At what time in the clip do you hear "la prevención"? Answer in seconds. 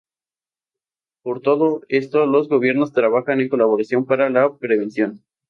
4.31-5.21